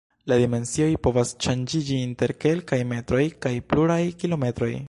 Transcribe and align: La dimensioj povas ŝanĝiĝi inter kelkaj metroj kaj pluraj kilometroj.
La 0.31 0.35
dimensioj 0.43 0.87
povas 1.07 1.33
ŝanĝiĝi 1.47 1.99
inter 2.07 2.35
kelkaj 2.47 2.83
metroj 2.95 3.23
kaj 3.47 3.57
pluraj 3.75 4.03
kilometroj. 4.23 4.77